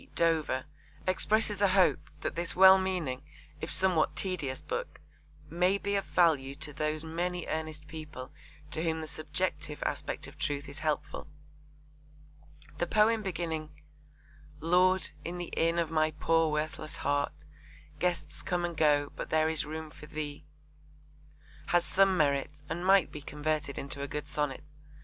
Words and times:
Dover 0.15 0.65
expresses 1.05 1.61
a 1.61 1.67
hope 1.67 2.09
that 2.21 2.33
this 2.33 2.55
well 2.55 2.79
meaning 2.79 3.21
if 3.61 3.71
somewhat 3.71 4.15
tedious 4.15 4.59
book 4.63 4.99
'may 5.47 5.77
be 5.77 5.93
of 5.95 6.05
value 6.05 6.55
to 6.55 6.73
those 6.73 7.03
many 7.05 7.45
earnest 7.45 7.87
people 7.87 8.31
to 8.71 8.81
whom 8.83 9.01
the 9.01 9.07
subjective 9.07 9.83
aspect 9.83 10.25
of 10.25 10.39
truth 10.39 10.67
is 10.67 10.79
helpful.' 10.79 11.27
The 12.79 12.87
poem 12.87 13.21
beginning 13.21 13.69
Lord, 14.59 15.11
in 15.23 15.37
the 15.37 15.53
inn 15.55 15.77
of 15.77 15.91
my 15.91 16.09
poor 16.09 16.51
worthless 16.51 16.97
heart 16.97 17.33
Guests 17.99 18.41
come 18.41 18.65
and 18.65 18.75
go; 18.75 19.11
but 19.15 19.29
there 19.29 19.49
is 19.49 19.65
room 19.67 19.91
for 19.91 20.07
Thee, 20.07 20.47
has 21.67 21.85
some 21.85 22.17
merit 22.17 22.63
and 22.67 22.83
might 22.83 23.11
be 23.11 23.21
converted 23.21 23.77
into 23.77 24.01
a 24.01 24.07
good 24.07 24.27
sonnet. 24.27 24.63